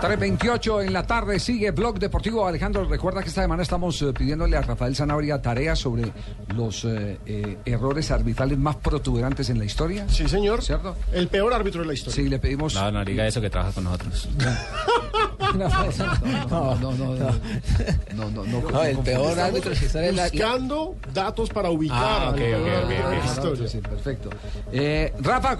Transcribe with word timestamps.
3.28 0.00 0.86
en 0.86 0.92
la 0.92 1.02
tarde 1.06 1.40
sigue 1.40 1.70
Blog 1.70 1.98
Deportivo. 1.98 2.46
Alejandro, 2.46 2.84
recuerda 2.84 3.22
que 3.22 3.28
esta 3.28 3.42
semana 3.42 3.62
estamos 3.62 4.00
eh, 4.02 4.12
pidiéndole 4.12 4.56
a 4.56 4.62
Rafael 4.62 4.94
Zanabria 4.94 5.42
tareas 5.42 5.78
sobre 5.78 6.12
los 6.54 6.84
eh, 6.84 7.18
eh, 7.26 7.58
errores 7.64 8.10
arbitrales 8.10 8.58
más 8.58 8.76
protuberantes 8.76 9.50
en 9.50 9.58
la 9.58 9.64
historia. 9.64 10.08
Sí, 10.08 10.28
señor. 10.28 10.62
¿Cierto? 10.62 10.96
El 11.12 11.28
peor 11.28 11.52
árbitro 11.52 11.82
de 11.82 11.88
la 11.88 11.94
historia. 11.94 12.14
Sí, 12.14 12.28
le 12.28 12.38
pedimos. 12.38 12.74
No, 12.74 12.90
no 12.90 13.04
diga 13.04 13.26
eso 13.26 13.40
que 13.40 13.50
trabaja 13.50 13.72
con 13.72 13.84
nosotros. 13.84 14.28
No, 15.54 16.74
no, 16.76 16.92
no, 16.92 17.14
no, 18.14 18.44
no, 18.44 18.84
el 18.84 18.98
peor 18.98 19.38
árbitro 19.38 19.74
sale 19.74 20.12
la, 20.12 20.28
Buscando 20.28 20.96
datos 21.12 21.50
para 21.50 21.70
ubicar 21.70 21.98
Ah, 22.00 22.30
ok, 22.30 22.36
ok, 22.36 23.44
ok, 23.44 23.58
de 23.58 23.80
perfecto. 23.80 24.30
Eh, 24.72 25.12
Rafa, 25.20 25.58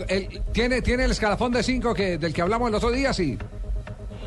¿tiene, 0.52 0.82
¿tiene 0.82 1.04
el 1.04 1.10
escalafón 1.12 1.52
de 1.52 1.62
5 1.62 1.94
que, 1.94 2.18
del 2.18 2.32
que 2.32 2.42
hablamos 2.42 2.68
el 2.68 2.74
otro 2.74 2.90
día? 2.90 3.12
Sí. 3.12 3.38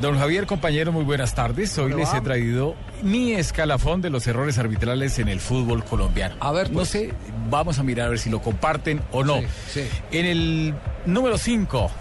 Don 0.01 0.17
Javier, 0.17 0.47
compañero, 0.47 0.91
muy 0.91 1.03
buenas 1.03 1.35
tardes. 1.35 1.77
Hoy 1.77 1.93
les 1.93 2.12
he 2.12 2.21
traído 2.21 2.75
mi 3.03 3.34
escalafón 3.34 4.01
de 4.01 4.09
los 4.09 4.25
errores 4.25 4.57
arbitrales 4.57 5.20
en 5.20 5.27
el 5.27 5.39
fútbol 5.39 5.84
colombiano. 5.84 6.35
A 6.39 6.51
ver, 6.51 6.70
no 6.71 6.77
pues. 6.77 6.89
sé, 6.89 7.13
vamos 7.51 7.77
a 7.77 7.84
mirar 7.84 8.07
a 8.07 8.09
ver 8.09 8.20
si 8.20 8.31
lo 8.31 8.41
comparten 8.41 8.99
o 9.12 9.23
no. 9.23 9.41
Sí. 9.70 9.87
En 10.12 10.25
el 10.25 10.73
número 11.05 11.37
5, 11.37 11.91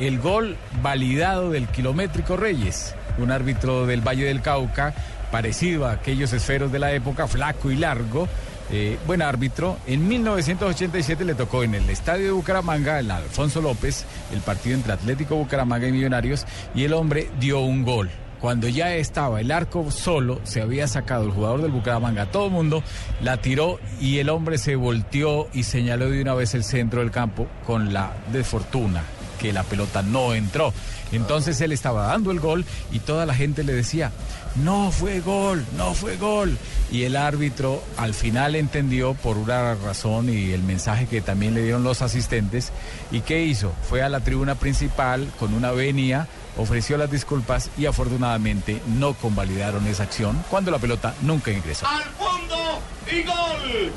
el 0.00 0.18
gol 0.18 0.56
validado 0.82 1.50
del 1.50 1.66
kilométrico 1.68 2.36
Reyes, 2.36 2.94
un 3.18 3.30
árbitro 3.30 3.86
del 3.86 4.00
Valle 4.00 4.24
del 4.24 4.42
Cauca, 4.42 4.94
parecido 5.30 5.86
a 5.86 5.92
aquellos 5.92 6.32
esferos 6.32 6.70
de 6.72 6.78
la 6.78 6.92
época, 6.92 7.26
flaco 7.26 7.70
y 7.70 7.76
largo. 7.76 8.28
eh, 8.70 8.98
buen 9.06 9.22
árbitro. 9.22 9.76
En 9.86 10.08
1987 10.08 11.24
le 11.24 11.34
tocó 11.34 11.62
en 11.62 11.76
el 11.76 11.88
estadio 11.88 12.26
de 12.26 12.32
Bucaramanga, 12.32 12.98
el 12.98 13.10
Alfonso 13.10 13.62
López, 13.62 14.04
el 14.32 14.40
partido 14.40 14.74
entre 14.74 14.92
Atlético 14.92 15.36
Bucaramanga 15.36 15.86
y 15.86 15.92
Millonarios, 15.92 16.44
y 16.74 16.82
el 16.82 16.92
hombre 16.92 17.30
dio 17.38 17.60
un 17.60 17.84
gol. 17.84 18.10
Cuando 18.40 18.68
ya 18.68 18.92
estaba 18.94 19.40
el 19.40 19.50
arco 19.50 19.90
solo, 19.90 20.40
se 20.42 20.60
había 20.60 20.88
sacado 20.88 21.24
el 21.24 21.30
jugador 21.30 21.62
del 21.62 21.70
Bucaramanga, 21.70 22.26
todo 22.26 22.46
el 22.46 22.52
mundo, 22.52 22.82
la 23.22 23.36
tiró 23.36 23.78
y 24.00 24.18
el 24.18 24.28
hombre 24.28 24.58
se 24.58 24.76
volteó 24.76 25.48
y 25.54 25.62
señaló 25.62 26.10
de 26.10 26.20
una 26.20 26.34
vez 26.34 26.54
el 26.54 26.64
centro 26.64 27.00
del 27.00 27.10
campo 27.10 27.46
con 27.64 27.92
la 27.94 28.14
desfortuna 28.32 29.02
que 29.46 29.52
la 29.52 29.62
pelota 29.62 30.02
no 30.02 30.34
entró. 30.34 30.72
Entonces 31.12 31.60
él 31.60 31.70
estaba 31.70 32.08
dando 32.08 32.32
el 32.32 32.40
gol 32.40 32.64
y 32.90 32.98
toda 32.98 33.26
la 33.26 33.34
gente 33.34 33.62
le 33.62 33.72
decía, 33.72 34.10
no 34.56 34.90
fue 34.90 35.20
gol, 35.20 35.64
no 35.76 35.94
fue 35.94 36.16
gol. 36.16 36.58
Y 36.90 37.04
el 37.04 37.14
árbitro 37.14 37.80
al 37.96 38.12
final 38.12 38.56
entendió 38.56 39.14
por 39.14 39.36
una 39.38 39.76
razón 39.76 40.28
y 40.28 40.50
el 40.50 40.64
mensaje 40.64 41.06
que 41.06 41.20
también 41.20 41.54
le 41.54 41.62
dieron 41.62 41.84
los 41.84 42.02
asistentes. 42.02 42.72
¿Y 43.12 43.20
qué 43.20 43.44
hizo? 43.44 43.72
Fue 43.88 44.02
a 44.02 44.08
la 44.08 44.18
tribuna 44.18 44.56
principal 44.56 45.28
con 45.38 45.54
una 45.54 45.70
venia, 45.70 46.26
ofreció 46.56 46.96
las 46.96 47.10
disculpas 47.12 47.70
y 47.78 47.86
afortunadamente 47.86 48.82
no 48.98 49.14
convalidaron 49.14 49.86
esa 49.86 50.02
acción 50.02 50.42
cuando 50.50 50.72
la 50.72 50.78
pelota 50.80 51.14
nunca 51.22 51.52
ingresó. 51.52 51.86
al 51.86 52.02
fondo 52.02 52.80
y 53.12 53.22
gol. 53.22 53.92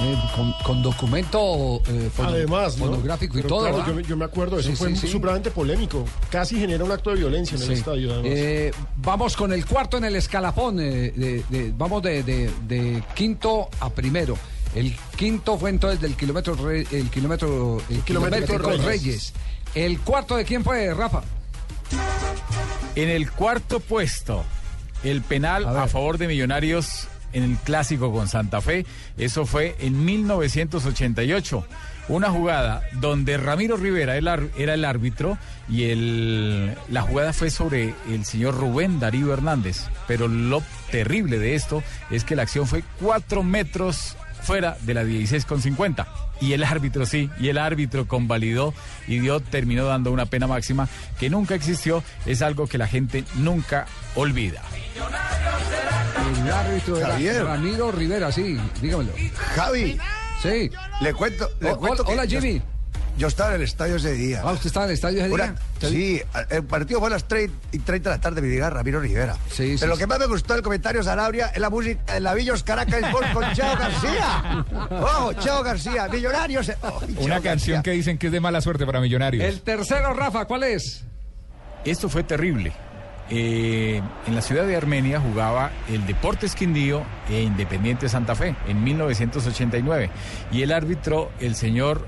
Eh, 0.00 0.16
con, 0.36 0.52
con 0.64 0.80
documento 0.82 1.82
eh, 1.88 2.08
fono- 2.14 2.28
Además, 2.28 2.78
¿no? 2.78 2.84
fonográfico 2.86 3.36
y 3.36 3.42
Pero 3.42 3.48
todo. 3.48 3.68
claro, 3.68 3.84
yo, 3.86 3.94
me- 3.94 4.02
yo 4.04 4.16
me 4.16 4.24
acuerdo, 4.26 4.58
eso 4.60 4.70
Sí, 4.70 4.76
fue 4.76 4.94
sí, 4.94 5.18
polémico. 5.54 6.04
Casi 6.30 6.56
genera 6.56 6.84
un 6.84 6.92
acto 6.92 7.10
de 7.10 7.16
violencia 7.16 7.56
en 7.56 7.62
el 7.64 7.72
estadio, 7.72 8.12
además. 8.12 8.30
Eh, 8.32 8.70
vamos 8.98 9.36
con 9.36 9.52
el 9.52 9.66
cuarto 9.66 9.96
en 9.98 10.04
el 10.04 10.14
escalafón. 10.14 10.78
eh, 10.78 11.12
de- 11.16 11.44
de- 11.48 11.72
vamos 11.76 12.00
de, 12.02 12.22
de- 12.22 12.50
de 12.68 13.02
quinto 13.16 13.68
a 13.80 13.90
primero. 13.90 14.38
El 14.74 14.94
quinto 15.16 15.58
fue 15.58 15.70
entonces 15.70 16.00
del 16.00 16.14
kilómetro 16.14 16.54
re- 16.54 16.86
el 16.92 17.10
kilómetro 17.10 17.80
el 17.90 18.00
kilométrico 18.02 18.58
Reyes. 18.58 18.84
Reyes. 18.84 19.32
El 19.74 19.98
cuarto 20.00 20.36
de 20.36 20.44
quién 20.44 20.62
fue 20.62 20.94
Rafa. 20.94 21.22
En 22.94 23.08
el 23.08 23.30
cuarto 23.32 23.80
puesto, 23.80 24.44
el 25.02 25.22
penal 25.22 25.66
A 25.66 25.86
favor 25.88 26.18
de 26.18 26.28
Millonarios 26.28 27.08
en 27.32 27.42
el 27.42 27.56
clásico 27.56 28.12
con 28.12 28.28
Santa 28.28 28.60
Fe. 28.60 28.86
Eso 29.16 29.46
fue 29.46 29.76
en 29.80 30.04
1988. 30.04 31.66
Una 32.08 32.30
jugada 32.30 32.82
donde 32.94 33.36
Ramiro 33.36 33.76
Rivera 33.76 34.16
era 34.16 34.74
el 34.74 34.84
árbitro 34.86 35.36
y 35.68 35.94
la 36.88 37.02
jugada 37.02 37.34
fue 37.34 37.50
sobre 37.50 37.94
el 38.08 38.24
señor 38.24 38.56
Rubén 38.56 38.98
Darío 38.98 39.32
Hernández. 39.32 39.82
Pero 40.06 40.26
lo 40.26 40.62
terrible 40.90 41.38
de 41.38 41.54
esto 41.54 41.82
es 42.10 42.24
que 42.24 42.34
la 42.34 42.42
acción 42.42 42.66
fue 42.66 42.82
cuatro 42.98 43.42
metros 43.42 44.16
fuera 44.42 44.78
de 44.82 44.94
la 44.94 45.04
16 45.04 45.44
con 45.44 45.60
50. 45.60 46.08
Y 46.40 46.52
el 46.52 46.64
árbitro 46.64 47.04
sí, 47.04 47.28
y 47.38 47.48
el 47.48 47.58
árbitro 47.58 48.06
convalidó 48.06 48.72
y 49.06 49.18
dio, 49.18 49.40
terminó 49.40 49.84
dando 49.84 50.12
una 50.12 50.26
pena 50.26 50.46
máxima 50.46 50.88
que 51.18 51.28
nunca 51.28 51.54
existió, 51.54 52.02
es 52.24 52.42
algo 52.42 52.66
que 52.66 52.78
la 52.78 52.86
gente 52.86 53.24
nunca 53.36 53.86
olvida. 54.14 54.62
El 56.28 56.52
árbitro 56.52 56.96
era 56.98 57.08
Javier. 57.08 57.44
Ramiro 57.44 57.92
Rivera, 57.92 58.30
sí, 58.32 58.58
dígamelo. 58.80 59.12
Javi, 59.54 59.98
Sí. 60.42 60.70
le 61.00 61.14
cuento, 61.14 61.48
le 61.60 61.70
O- 61.70 61.78
cuento 61.78 62.02
hola, 62.02 62.06
que 62.06 62.12
hola, 62.12 62.24
yo- 62.26 62.40
Jimmy. 62.40 62.62
Yo, 63.16 63.26
estaba 63.26 63.50
en 63.50 63.56
el 63.56 63.62
estadio 63.62 63.96
ese 63.96 64.12
día. 64.12 64.42
Ah, 64.44 64.52
¿usted 64.52 64.66
estaba 64.68 64.84
en 64.86 64.90
el 64.90 64.94
estadio 64.94 65.24
ese 65.24 65.34
Una- 65.34 65.44
día? 65.46 65.54
¿Usted- 65.74 65.88
sí, 65.90 66.22
el 66.50 66.62
partido 66.64 67.00
fue 67.00 67.08
a 67.08 67.10
las 67.10 67.24
3 67.26 67.50
y 67.72 67.80
30 67.80 68.10
de 68.10 68.16
la 68.16 68.20
tarde, 68.20 68.40
me 68.40 68.46
diga 68.46 68.70
Ramiro 68.70 69.00
Rivera. 69.00 69.34
Sí, 69.50 69.72
sí, 69.72 69.76
Pero 69.80 69.88
lo 69.90 69.96
sí. 69.96 70.00
que 70.00 70.06
más 70.06 70.18
me 70.20 70.26
gustó 70.26 70.54
del 70.54 70.62
comentario 70.62 71.02
Sanabria 71.02 71.48
es 71.48 71.58
la 71.60 71.68
música 71.68 72.14
de 72.14 72.20
la 72.20 72.34
Villos 72.34 72.62
Caracas 72.62 73.02
Sport 73.02 73.32
con 73.32 73.44
Cheo 73.54 73.76
García. 73.76 74.64
¡Oh, 74.90 75.32
Cheo 75.32 75.64
García! 75.64 76.06
Millonarios. 76.08 76.70
Oh, 76.82 77.00
Cheo 77.00 77.24
Una 77.24 77.40
canción 77.40 77.76
García. 77.78 77.82
que 77.82 77.90
dicen 77.90 78.18
que 78.18 78.26
es 78.28 78.32
de 78.32 78.38
mala 78.38 78.60
suerte 78.60 78.86
para 78.86 79.00
Millonarios. 79.00 79.42
El 79.42 79.62
tercero, 79.62 80.14
Rafa, 80.14 80.44
¿cuál 80.44 80.62
es? 80.62 81.02
Esto 81.84 82.08
fue 82.08 82.22
terrible. 82.22 82.72
Eh, 83.30 84.00
en 84.26 84.34
la 84.34 84.40
ciudad 84.40 84.66
de 84.66 84.76
Armenia 84.76 85.20
jugaba 85.20 85.70
el 85.88 86.06
Deportes 86.06 86.54
Quindío 86.54 87.02
e 87.28 87.42
Independiente 87.42 88.08
Santa 88.08 88.34
Fe 88.34 88.54
en 88.66 88.82
1989. 88.82 90.10
Y 90.50 90.62
el 90.62 90.72
árbitro, 90.72 91.30
el 91.40 91.54
señor 91.54 92.06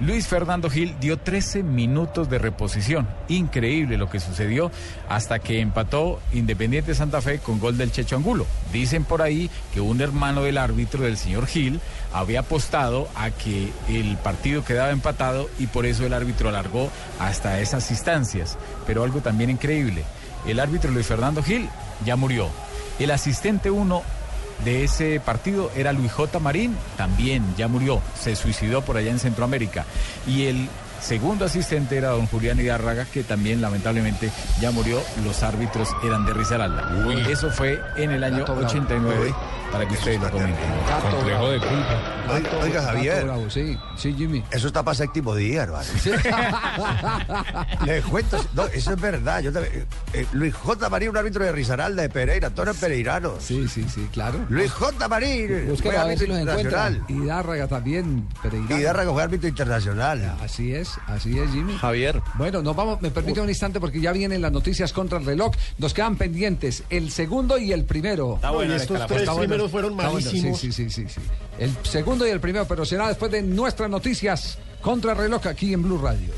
Luis 0.00 0.26
Fernando 0.26 0.70
Gil, 0.70 0.96
dio 0.98 1.18
13 1.18 1.62
minutos 1.62 2.30
de 2.30 2.38
reposición. 2.38 3.06
Increíble 3.28 3.98
lo 3.98 4.08
que 4.08 4.18
sucedió 4.18 4.70
hasta 5.08 5.38
que 5.38 5.60
empató 5.60 6.20
Independiente 6.32 6.94
Santa 6.94 7.20
Fe 7.20 7.38
con 7.38 7.60
gol 7.60 7.76
del 7.76 7.92
Checho 7.92 8.16
Angulo. 8.16 8.46
Dicen 8.72 9.04
por 9.04 9.20
ahí 9.20 9.50
que 9.74 9.80
un 9.80 10.00
hermano 10.00 10.42
del 10.42 10.58
árbitro, 10.58 11.04
del 11.04 11.18
señor 11.18 11.46
Gil, 11.46 11.80
había 12.12 12.40
apostado 12.40 13.08
a 13.14 13.30
que 13.30 13.70
el 13.88 14.16
partido 14.16 14.64
quedaba 14.64 14.90
empatado 14.90 15.48
y 15.58 15.66
por 15.66 15.84
eso 15.86 16.06
el 16.06 16.14
árbitro 16.14 16.48
alargó 16.48 16.90
hasta 17.20 17.60
esas 17.60 17.90
instancias. 17.90 18.58
Pero 18.86 19.04
algo 19.04 19.20
también 19.20 19.50
increíble, 19.50 20.04
el 20.46 20.60
árbitro 20.60 20.90
Luis 20.90 21.06
Fernando 21.06 21.42
Gil 21.42 21.68
ya 22.04 22.16
murió. 22.16 22.48
El 22.98 23.10
asistente 23.10 23.70
uno 23.70 24.02
de 24.64 24.84
ese 24.84 25.20
partido 25.20 25.70
era 25.74 25.92
Luis 25.92 26.12
J. 26.12 26.38
Marín, 26.38 26.76
también 26.96 27.42
ya 27.56 27.68
murió, 27.68 28.00
se 28.20 28.36
suicidó 28.36 28.82
por 28.82 28.96
allá 28.96 29.10
en 29.10 29.18
Centroamérica. 29.18 29.84
Y 30.26 30.44
el 30.44 30.68
segundo 31.02 31.44
asistente 31.44 31.96
era 31.96 32.10
don 32.10 32.26
Julián 32.26 32.58
Hidárraga, 32.60 33.04
que 33.04 33.24
también 33.24 33.60
lamentablemente 33.60 34.30
ya 34.60 34.70
murió, 34.70 35.00
los 35.24 35.42
árbitros 35.42 35.88
eran 36.04 36.24
de 36.24 36.32
Risaralda. 36.32 36.90
Eso 37.28 37.50
fue 37.50 37.80
en 37.96 38.10
el 38.12 38.24
año 38.24 38.38
Gato 38.38 38.52
bravo. 38.54 38.68
89, 38.68 39.34
para 39.72 39.86
que 39.88 39.94
ustedes 39.94 40.20
lo 40.20 40.30
comenten. 40.30 40.64
Complejo 41.10 41.48
de 41.50 41.58
culpa. 41.58 42.62
Oiga, 42.62 42.82
Javier, 42.82 43.24
bravo, 43.24 43.50
sí, 43.50 43.76
sí, 43.96 44.14
Jimmy. 44.16 44.42
eso 44.50 44.66
está 44.68 44.82
para 44.82 44.94
séptimo 44.94 45.34
día, 45.34 45.62
hermano. 45.64 45.84
Le 47.86 48.00
cuento, 48.02 48.44
no, 48.54 48.64
eso 48.66 48.92
es 48.92 49.00
verdad. 49.00 49.40
Yo 49.40 49.52
también- 49.52 49.86
eh, 50.12 50.26
Luis 50.32 50.54
J. 50.54 50.88
Marín, 50.88 51.08
un 51.10 51.16
árbitro 51.16 51.44
de 51.44 51.52
Risaralda, 51.52 52.02
de 52.02 52.08
Pereira, 52.08 52.50
todos 52.50 52.76
Pereiranos. 52.76 53.42
Sí, 53.42 53.66
sí, 53.68 53.84
sí, 53.92 54.08
claro. 54.12 54.38
Luis 54.48 54.70
J. 54.72 55.08
Marín, 55.08 55.74
fue 55.82 55.96
a 55.96 56.04
ver 56.04 56.18
si 56.18 56.26
los 56.26 56.38
internacional. 56.38 57.04
Y 57.08 57.24
Dárraga 57.26 57.66
también, 57.68 58.28
Pereira. 58.42 58.78
Y 58.78 58.82
Darraga 58.82 59.12
fue 59.12 59.22
árbitro 59.22 59.48
internacional. 59.48 60.36
Así 60.42 60.74
es, 60.74 60.91
así 61.06 61.38
es, 61.38 61.50
Jimmy. 61.50 61.76
Javier. 61.78 62.20
Bueno, 62.34 62.62
nos 62.62 62.74
vamos, 62.76 63.00
me 63.02 63.10
permite 63.10 63.40
un 63.40 63.48
instante 63.48 63.80
porque 63.80 64.00
ya 64.00 64.12
vienen 64.12 64.40
las 64.42 64.52
noticias 64.52 64.92
contra 64.92 65.18
el 65.18 65.24
reloj. 65.26 65.52
Nos 65.78 65.94
quedan 65.94 66.16
pendientes 66.16 66.84
el 66.90 67.10
segundo 67.10 67.58
y 67.58 67.72
el 67.72 67.84
primero. 67.84 68.36
Está 68.36 68.48
No, 68.48 68.54
bueno 68.54 68.72
y 68.72 68.76
el 68.76 68.80
estos 68.82 69.06
tres 69.06 69.20
Está 69.20 69.32
bueno, 69.32 69.48
primeros 69.48 69.70
fueron 69.70 69.92
está 69.92 70.08
bueno, 70.08 70.26
malísimos. 70.26 70.58
Sí, 70.60 70.72
sí, 70.72 70.90
sí, 70.90 71.06
sí, 71.06 71.14
sí. 71.14 71.20
El 71.58 71.76
segundo 71.82 72.26
y 72.26 72.30
el 72.30 72.40
primero, 72.40 72.66
pero 72.66 72.84
será 72.84 73.08
después 73.08 73.30
de 73.30 73.42
nuestras 73.42 73.90
noticias 73.90 74.58
contra 74.80 75.12
el 75.12 75.18
reloj 75.18 75.46
aquí 75.46 75.72
en 75.72 75.82
Blue 75.82 75.98
Radio. 75.98 76.32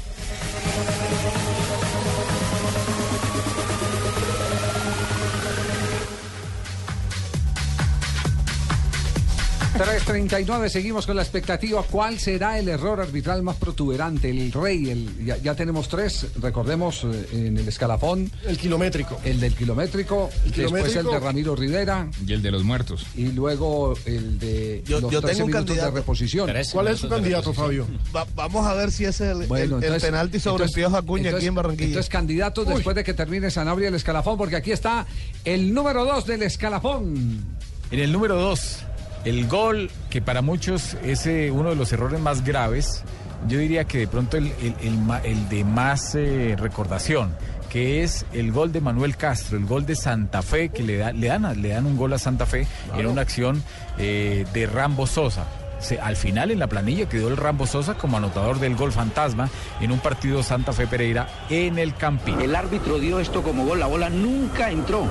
3.39, 9.74 10.68
seguimos 10.68 11.04
con 11.04 11.16
la 11.16 11.22
expectativa. 11.22 11.82
¿Cuál 11.82 12.20
será 12.20 12.60
el 12.60 12.68
error 12.68 13.00
arbitral 13.00 13.42
más 13.42 13.56
protuberante? 13.56 14.30
El 14.30 14.52
rey, 14.52 14.88
el, 14.90 15.24
ya, 15.26 15.36
ya 15.38 15.56
tenemos 15.56 15.88
tres, 15.88 16.26
recordemos 16.40 17.02
eh, 17.04 17.26
en 17.32 17.58
el 17.58 17.66
escalafón, 17.66 18.30
El 18.46 18.56
kilométrico. 18.56 19.20
el 19.24 19.40
del 19.40 19.52
kilométrico, 19.54 20.30
El 20.44 20.52
después 20.52 20.94
el 20.94 21.06
de 21.06 21.18
Ramiro 21.18 21.56
Rivera 21.56 22.08
Y 22.24 22.32
el 22.34 22.42
de 22.42 22.52
los 22.52 22.62
muertos. 22.62 23.04
y 23.16 23.32
luego 23.32 23.94
el 24.04 24.38
de 24.38 24.84
Yo- 24.86 25.00
los 25.00 25.10
yo 25.10 25.20
13 25.20 25.34
tengo 25.38 25.46
un 25.46 25.52
minutos 25.52 25.76
de 25.76 25.90
reposición. 25.90 26.50
¿Cuál 26.72 26.88
es 26.88 27.00
su 27.00 27.08
candidato, 27.08 27.52
Fabio? 27.52 27.88
Va- 28.14 28.26
vamos 28.36 28.64
a 28.66 28.74
ver 28.74 28.92
si 28.92 29.04
ese 29.04 29.24
es 29.32 29.36
el, 29.40 29.46
Bueno, 29.48 29.78
el- 29.78 29.82
el 29.82 29.84
entonces- 29.88 30.02
penalti 30.08 30.38
sobre 30.38 30.64
entonces- 30.66 30.74
Pío 30.76 30.96
Acuña 30.96 31.24
entonces- 31.24 31.38
aquí 31.38 31.46
en 31.48 31.54
Barranquilla. 31.56 31.88
Entonces, 31.88 32.10
candidatos 32.10 32.68
después 32.68 32.94
de 32.94 33.02
que 33.02 33.12
termine 33.14 33.50
Sanabria 33.50 33.88
el 33.88 33.96
escalafón, 33.96 34.38
porque 34.38 34.54
aquí 34.54 34.70
está 34.70 35.04
el 35.44 35.74
número 35.74 36.04
dos 36.04 36.26
del 36.26 36.44
escalafón. 36.44 37.42
En 37.90 38.00
el 38.00 38.10
número 38.12 38.36
2, 38.36 38.78
el 39.24 39.46
gol 39.48 39.90
que 40.10 40.20
para 40.22 40.42
muchos 40.42 40.94
es 41.04 41.26
eh, 41.26 41.50
uno 41.50 41.70
de 41.70 41.76
los 41.76 41.92
errores 41.92 42.20
más 42.20 42.44
graves, 42.44 43.02
yo 43.48 43.58
diría 43.58 43.84
que 43.84 43.98
de 43.98 44.06
pronto 44.06 44.36
el, 44.36 44.46
el- 44.62 44.74
el 44.82 44.98
ma- 44.98 45.20
el 45.20 45.48
de 45.48 45.64
más 45.64 46.14
eh, 46.14 46.56
recordación, 46.58 47.34
que 47.68 48.02
es 48.02 48.24
el 48.32 48.52
gol 48.52 48.72
de 48.72 48.80
Manuel 48.80 49.16
Castro, 49.16 49.58
el 49.58 49.66
gol 49.66 49.84
de 49.86 49.96
Santa 49.96 50.42
Fe, 50.42 50.68
que 50.68 50.82
le, 50.82 50.96
da- 50.98 51.12
le, 51.12 51.26
dan, 51.28 51.60
le 51.60 51.68
dan 51.70 51.86
un 51.86 51.96
gol 51.96 52.12
a 52.12 52.18
Santa 52.18 52.46
Fe 52.46 52.66
en 52.96 53.06
una 53.06 53.22
acción 53.22 53.62
eh, 53.98 54.46
de 54.52 54.66
Rambo 54.66 55.06
Sosa. 55.06 55.44
Se- 55.80 55.98
al 56.00 56.16
final 56.16 56.50
en 56.50 56.58
la 56.60 56.68
planilla 56.68 57.08
quedó 57.08 57.28
el 57.28 57.36
Rambo 57.36 57.66
Sosa 57.66 57.94
como 57.94 58.16
anotador 58.16 58.58
del 58.60 58.76
gol 58.76 58.92
fantasma 58.92 59.50
en 59.80 59.90
un 59.92 59.98
partido 59.98 60.42
Santa 60.42 60.72
Fe 60.72 60.86
Pereira 60.86 61.26
en 61.50 61.78
el 61.78 61.94
Campín. 61.94 62.40
El 62.40 62.54
árbitro 62.56 62.98
dio 62.98 63.18
esto 63.20 63.42
como 63.42 63.66
gol, 63.66 63.80
la 63.80 63.86
bola 63.86 64.08
nunca 64.08 64.70
entró. 64.70 65.06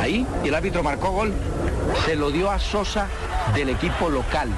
Ahí, 0.00 0.26
y 0.44 0.48
el 0.48 0.54
árbitro 0.54 0.82
marcó 0.82 1.10
gol, 1.10 1.32
se 2.06 2.14
lo 2.16 2.30
dio 2.30 2.50
a 2.50 2.58
Sosa 2.58 3.08
del 3.54 3.70
equipo 3.70 4.08
local. 4.10 4.48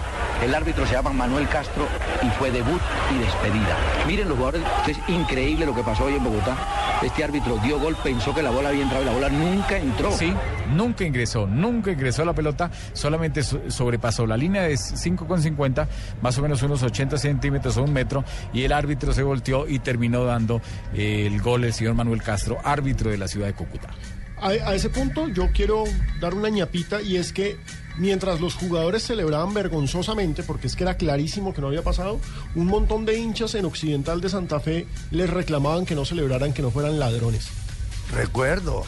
El 0.42 0.54
árbitro 0.54 0.86
se 0.86 0.92
llama 0.94 1.10
Manuel 1.12 1.48
Castro 1.48 1.86
y 2.22 2.30
fue 2.38 2.50
debut 2.50 2.80
y 3.14 3.18
despedida. 3.18 3.76
Miren 4.06 4.28
los 4.28 4.36
jugadores, 4.38 4.62
es 4.86 4.96
increíble 5.08 5.66
lo 5.66 5.74
que 5.74 5.82
pasó 5.82 6.04
hoy 6.04 6.14
en 6.14 6.22
Bogotá. 6.24 6.56
Este 7.02 7.22
árbitro 7.24 7.58
dio 7.58 7.78
gol, 7.78 7.96
pensó 8.02 8.34
que 8.34 8.42
la 8.42 8.50
bola 8.50 8.70
había 8.70 8.82
entrado 8.82 9.02
y 9.02 9.06
la 9.06 9.12
bola 9.12 9.28
nunca 9.28 9.76
entró. 9.78 10.10
Sí, 10.12 10.32
nunca 10.74 11.04
ingresó, 11.04 11.46
nunca 11.46 11.90
ingresó 11.92 12.24
la 12.24 12.32
pelota, 12.34 12.70
solamente 12.92 13.42
so- 13.42 13.60
sobrepasó 13.68 14.26
la 14.26 14.36
línea 14.36 14.62
de 14.62 14.74
5,50, 14.76 15.86
más 16.22 16.38
o 16.38 16.42
menos 16.42 16.62
unos 16.62 16.82
80 16.82 17.16
centímetros 17.18 17.76
o 17.76 17.82
un 17.84 17.92
metro, 17.92 18.24
y 18.52 18.62
el 18.64 18.72
árbitro 18.72 19.12
se 19.12 19.22
volteó 19.22 19.68
y 19.68 19.78
terminó 19.80 20.24
dando 20.24 20.60
eh, 20.94 21.24
el 21.26 21.40
gol 21.40 21.64
el 21.64 21.72
señor 21.72 21.94
Manuel 21.94 22.22
Castro, 22.22 22.58
árbitro 22.64 23.10
de 23.10 23.18
la 23.18 23.28
ciudad 23.28 23.46
de 23.46 23.54
Cúcuta. 23.54 23.90
A, 24.40 24.48
a 24.48 24.74
ese 24.74 24.88
punto 24.90 25.28
yo 25.28 25.50
quiero 25.52 25.84
dar 26.20 26.34
una 26.34 26.48
ñapita 26.48 27.00
y 27.02 27.16
es 27.16 27.32
que 27.32 27.58
mientras 27.98 28.40
los 28.40 28.54
jugadores 28.54 29.02
celebraban 29.02 29.52
vergonzosamente, 29.54 30.42
porque 30.42 30.66
es 30.68 30.76
que 30.76 30.84
era 30.84 30.96
clarísimo 30.96 31.52
que 31.52 31.60
no 31.60 31.66
había 31.68 31.82
pasado, 31.82 32.20
un 32.54 32.66
montón 32.66 33.04
de 33.04 33.18
hinchas 33.18 33.54
en 33.54 33.64
Occidental 33.64 34.20
de 34.20 34.28
Santa 34.28 34.60
Fe 34.60 34.86
les 35.10 35.28
reclamaban 35.30 35.84
que 35.84 35.94
no 35.94 36.04
celebraran, 36.04 36.52
que 36.52 36.62
no 36.62 36.70
fueran 36.70 36.98
ladrones. 36.98 37.48
Recuerdo. 38.12 38.84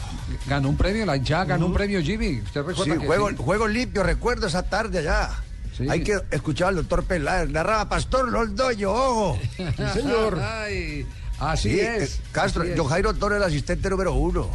Ganó 0.47 0.69
un 0.69 0.77
premio, 0.77 1.05
la 1.05 1.15
hinchada 1.15 1.45
ganó 1.45 1.67
un 1.67 1.73
premio 1.73 2.01
Jimmy. 2.01 2.41
¿Usted 2.41 2.61
Sí, 2.61 2.67
recuerda 2.67 2.97
que 2.99 3.05
juego, 3.05 3.29
sí? 3.29 3.35
juego 3.37 3.67
limpio, 3.67 4.03
recuerdo 4.03 4.47
esa 4.47 4.63
tarde 4.63 4.99
allá. 4.99 5.29
Sí. 5.77 5.85
Hay 5.89 6.03
que 6.03 6.19
escuchar 6.31 6.69
al 6.69 6.75
doctor 6.77 7.03
Peláez. 7.03 7.49
Narraba 7.49 7.87
Pastor 7.87 8.29
Londoño, 8.29 8.91
ojo. 8.91 9.39
Sí, 9.57 9.63
señor. 9.93 10.39
Ay, 10.41 11.05
así 11.39 11.69
Sí, 11.69 11.79
es. 11.79 12.15
eh, 12.15 12.21
Castro, 12.31 12.63
así 12.63 12.71
es. 12.71 12.77
John 12.79 12.87
Jairo 12.87 13.13
Toro, 13.13 13.35
el 13.37 13.43
asistente 13.43 13.89
número 13.89 14.13
uno. 14.13 14.49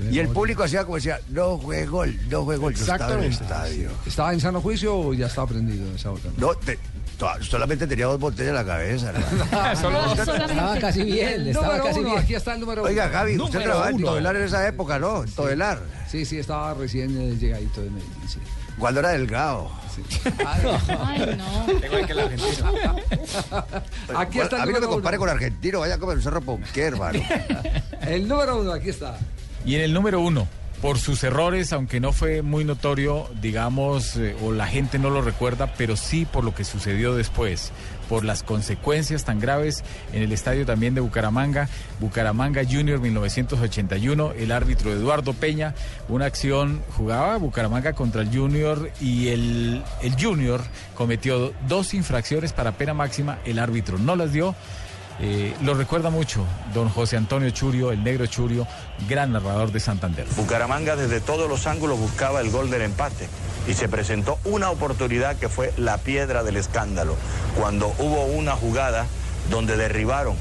Ah, 0.00 0.04
Y 0.10 0.18
el 0.18 0.28
público 0.28 0.62
hacía 0.62 0.84
como 0.84 0.96
decía, 0.96 1.20
no 1.30 1.58
fue 1.58 1.86
gol, 1.86 2.16
no 2.30 2.44
fue 2.44 2.56
gol. 2.56 2.74
Yo 2.74 2.80
estaba 2.82 3.12
en 3.14 3.18
el 3.20 3.24
Exactamente. 3.26 3.74
estadio. 3.76 3.90
¿Estaba 4.06 4.32
en 4.32 4.40
sano 4.40 4.60
juicio 4.60 4.96
o 4.98 5.14
ya 5.14 5.26
estaba 5.26 5.48
prendido 5.48 5.94
esa 5.94 6.10
otra? 6.12 6.30
No, 6.36 6.54
te- 6.54 6.78
to- 7.18 7.42
solamente 7.42 7.86
tenía 7.86 8.06
dos 8.06 8.18
botellas 8.18 8.48
en 8.50 8.54
la 8.54 8.64
cabeza. 8.64 9.12
¿no? 9.12 9.18
Estaba 9.72 10.78
casi 10.80 11.02
bien, 11.04 11.48
estaba 11.48 11.80
casi 11.82 12.00
uno, 12.00 12.10
bien. 12.10 12.22
aquí 12.22 12.34
está 12.34 12.54
el 12.54 12.60
número 12.60 12.82
Oiga, 12.82 13.04
uno. 13.04 13.12
Gaby, 13.12 13.30
usted 13.32 13.44
Número 13.58 13.62
trabajaba 13.64 13.90
en. 13.90 14.02
Todelar 14.04 14.36
en 14.36 14.42
esa 14.42 14.66
época, 14.68 14.98
¿no? 14.98 15.22
En 15.24 15.30
Todelar. 15.32 15.80
Sí, 16.10 16.24
sí, 16.24 16.38
estaba 16.38 16.74
recién 16.74 17.16
eh, 17.20 17.36
llegadito 17.38 17.82
de 17.82 17.90
Medellín. 17.90 18.28
sí. 18.28 18.38
Cuando 18.78 19.00
era 19.00 19.10
delgado. 19.10 19.70
Ay, 20.46 21.36
no. 21.36 21.66
Aquí 24.18 24.40
está 24.40 24.56
el 24.56 24.62
a 24.62 24.66
mí 24.66 24.72
no 24.72 24.80
me 24.80 24.80
número 24.80 24.88
compare 24.90 25.16
uno. 25.18 25.26
con 25.26 25.28
argentino, 25.28 25.80
vaya 25.80 25.94
a 25.94 25.98
comer 25.98 26.16
un 26.16 26.22
cerro 26.22 26.40
ponqué, 26.40 26.82
hermano. 26.84 27.20
El 28.00 28.26
número 28.26 28.60
uno, 28.60 28.72
aquí 28.72 28.88
está. 28.90 29.18
Y 29.64 29.76
en 29.76 29.82
el 29.82 29.92
número 29.92 30.20
uno, 30.20 30.48
por 30.82 30.98
sus 30.98 31.22
errores, 31.22 31.72
aunque 31.72 32.00
no 32.00 32.12
fue 32.12 32.42
muy 32.42 32.64
notorio, 32.64 33.30
digamos, 33.40 34.16
eh, 34.16 34.34
o 34.42 34.50
la 34.50 34.66
gente 34.66 34.98
no 34.98 35.10
lo 35.10 35.22
recuerda, 35.22 35.72
pero 35.78 35.96
sí 35.96 36.24
por 36.24 36.42
lo 36.42 36.52
que 36.56 36.64
sucedió 36.64 37.14
después, 37.14 37.70
por 38.08 38.24
las 38.24 38.42
consecuencias 38.42 39.24
tan 39.24 39.38
graves 39.38 39.84
en 40.12 40.24
el 40.24 40.32
estadio 40.32 40.66
también 40.66 40.96
de 40.96 41.00
Bucaramanga, 41.00 41.68
Bucaramanga 42.00 42.62
Junior 42.68 42.98
1981, 42.98 44.32
el 44.36 44.50
árbitro 44.50 44.92
Eduardo 44.92 45.34
Peña, 45.34 45.76
una 46.08 46.24
acción, 46.24 46.82
jugaba 46.96 47.36
Bucaramanga 47.36 47.92
contra 47.92 48.22
el 48.22 48.36
Junior 48.36 48.90
y 49.00 49.28
el, 49.28 49.84
el 50.02 50.20
Junior 50.20 50.60
cometió 50.96 51.52
dos 51.68 51.94
infracciones 51.94 52.52
para 52.52 52.72
pena 52.72 52.92
máxima, 52.92 53.38
el 53.44 53.60
árbitro 53.60 53.98
no 53.98 54.16
las 54.16 54.32
dio. 54.32 54.56
Eh, 55.24 55.54
lo 55.62 55.74
recuerda 55.74 56.10
mucho 56.10 56.44
don 56.74 56.88
José 56.88 57.16
Antonio 57.16 57.48
Churio, 57.50 57.92
el 57.92 58.02
negro 58.02 58.26
Churio, 58.26 58.66
gran 59.08 59.30
narrador 59.30 59.70
de 59.70 59.78
Santander. 59.78 60.26
Bucaramanga 60.36 60.96
desde 60.96 61.20
todos 61.20 61.48
los 61.48 61.68
ángulos 61.68 62.00
buscaba 62.00 62.40
el 62.40 62.50
gol 62.50 62.70
del 62.70 62.82
empate 62.82 63.28
y 63.68 63.74
se 63.74 63.88
presentó 63.88 64.40
una 64.44 64.70
oportunidad 64.70 65.36
que 65.36 65.48
fue 65.48 65.72
la 65.76 65.98
piedra 65.98 66.42
del 66.42 66.56
escándalo, 66.56 67.14
cuando 67.56 67.94
hubo 68.00 68.24
una 68.24 68.56
jugada 68.56 69.06
donde 69.48 69.76
derribaron 69.76 70.34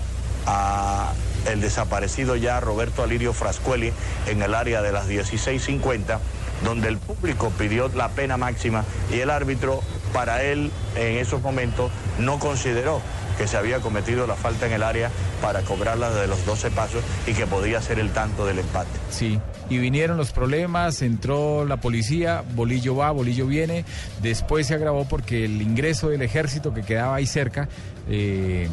a 0.47 1.13
el 1.45 1.61
desaparecido 1.61 2.35
ya 2.35 2.59
Roberto 2.59 3.03
Alirio 3.03 3.33
Frascueli 3.33 3.93
en 4.25 4.41
el 4.41 4.55
área 4.55 4.81
de 4.81 4.91
las 4.91 5.07
16.50, 5.07 6.17
donde 6.63 6.87
el 6.87 6.97
público 6.97 7.51
pidió 7.55 7.87
la 7.89 8.09
pena 8.09 8.37
máxima 8.37 8.83
y 9.11 9.19
el 9.19 9.29
árbitro 9.29 9.81
para 10.13 10.43
él 10.43 10.71
en 10.95 11.17
esos 11.17 11.41
momentos 11.41 11.91
no 12.19 12.39
consideró 12.39 13.01
que 13.37 13.47
se 13.47 13.57
había 13.57 13.79
cometido 13.79 14.27
la 14.27 14.35
falta 14.35 14.67
en 14.67 14.73
el 14.73 14.83
área 14.83 15.09
para 15.41 15.61
cobrarla 15.61 16.11
de 16.11 16.27
los 16.27 16.45
12 16.45 16.69
pasos 16.71 17.03
y 17.25 17.33
que 17.33 17.47
podía 17.47 17.81
ser 17.81 17.99
el 17.99 18.11
tanto 18.11 18.45
del 18.45 18.59
empate. 18.59 18.89
Sí, 19.09 19.39
y 19.69 19.77
vinieron 19.79 20.17
los 20.17 20.31
problemas, 20.31 21.01
entró 21.01 21.65
la 21.65 21.77
policía, 21.77 22.43
Bolillo 22.53 22.95
va, 22.95 23.09
Bolillo 23.11 23.47
viene, 23.47 23.85
después 24.21 24.67
se 24.67 24.75
agravó 24.75 25.05
porque 25.05 25.45
el 25.45 25.61
ingreso 25.61 26.09
del 26.09 26.21
ejército 26.21 26.73
que 26.73 26.83
quedaba 26.83 27.15
ahí 27.15 27.25
cerca, 27.25 27.67
eh, 28.09 28.67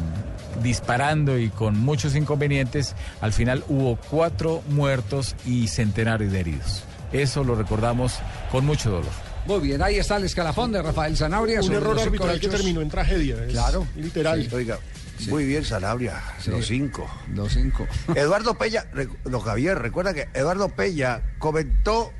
disparando 0.61 1.39
y 1.39 1.49
con 1.49 1.79
muchos 1.79 2.15
inconvenientes, 2.15 2.95
al 3.21 3.33
final 3.33 3.63
hubo 3.69 3.97
cuatro 4.09 4.61
muertos 4.69 5.35
y 5.45 5.67
centenares 5.67 6.31
de 6.31 6.41
heridos. 6.41 6.83
Eso 7.11 7.43
lo 7.43 7.55
recordamos 7.55 8.19
con 8.51 8.65
mucho 8.65 8.91
dolor. 8.91 9.28
Muy 9.49 9.59
bien, 9.67 9.81
ahí 9.81 9.95
está 9.97 10.17
el 10.17 10.23
escalafón 10.25 10.71
de 10.71 10.81
Rafael 10.81 11.17
Zanabria. 11.17 11.59
Un 11.61 11.73
error 11.73 11.95
los 11.95 12.03
arbitral 12.05 12.39
que 12.39 12.45
hechos. 12.47 12.55
terminó 12.55 12.81
en 12.81 12.89
tragedia. 12.89 13.35
Claro. 13.47 13.85
Literal. 13.95 14.47
Oiga, 14.53 14.77
muy 15.29 15.45
bien, 15.45 15.65
Sanabria, 15.65 16.21
los 16.47 16.65
cinco. 16.67 17.09
Los 17.33 17.51
cinco. 17.53 17.87
Eduardo 18.15 18.53
Peña, 18.57 18.85
rec- 18.93 19.09
don 19.23 19.41
Javier, 19.41 19.77
recuerda 19.79 20.13
que 20.13 20.27
Eduardo 20.33 20.69
Peña 20.69 21.21
comentó, 21.39 22.13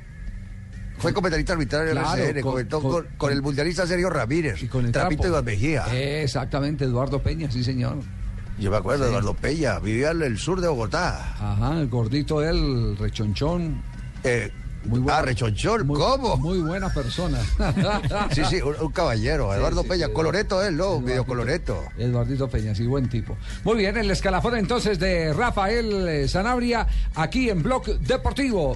fue 0.98 1.14
comentarista 1.14 1.52
arbitral 1.54 1.86
en 1.88 1.92
Claro, 1.94 2.14
el 2.14 2.20
RCN, 2.30 2.42
con- 2.42 2.50
comentó 2.52 2.80
con- 2.82 2.90
con, 2.90 3.06
con 3.16 3.32
el 3.32 3.40
mundialista 3.42 3.86
Sergio 3.86 4.10
Ramírez, 4.10 4.62
Y 4.62 4.66
con 4.68 4.84
el 4.84 4.92
Trapito. 4.92 5.28
Iván 5.28 5.44
Mejía. 5.44 5.84
Exactamente, 6.22 6.84
Eduardo 6.84 7.22
Peña, 7.22 7.50
sí, 7.50 7.62
señor. 7.64 7.98
Yo 8.58 8.70
me 8.70 8.76
acuerdo 8.76 9.04
de 9.04 9.10
Sí. 9.10 9.14
Eduardo 9.14 9.34
Peña, 9.34 9.78
vivía 9.78 10.10
en 10.10 10.20
el 10.22 10.36
sur 10.36 10.60
de 10.60 10.68
Bogotá. 10.68 11.36
Ajá, 11.40 11.78
el 11.80 11.88
gordito 11.88 12.42
él, 12.42 12.96
rechonchón. 12.98 13.80
Eh, 14.24 14.50
Muy 14.84 15.02
ah, 15.10 15.22
rechonchón, 15.22 15.86
muy- 15.86 15.98
¿cómo? 15.98 16.36
Muy 16.38 16.58
buena 16.60 16.92
persona. 16.92 17.38
Sí, 18.32 18.42
sí, 18.48 18.60
un, 18.62 18.74
un 18.80 18.92
caballero, 18.92 19.52
Eduardo 19.54 19.82
sí, 19.82 19.88
Peña, 19.88 20.06
sí, 20.06 20.12
coloreto 20.12 20.62
él, 20.62 20.76
¿no? 20.76 20.84
Eduardito- 20.96 21.00
Medio 21.02 21.24
coloreto. 21.26 21.84
Eduardito 21.98 22.48
Peña, 22.48 22.74
sí, 22.74 22.86
buen 22.86 23.08
tipo. 23.08 23.36
Muy 23.64 23.76
bien, 23.78 23.96
el 23.96 24.10
escalafón 24.10 24.56
entonces 24.56 24.98
de 24.98 25.32
Rafael 25.32 26.08
eh, 26.08 26.28
Sanabria 26.28 26.86
aquí 27.14 27.50
en 27.50 27.62
Blog 27.62 27.84
Deportivo. 28.00 28.74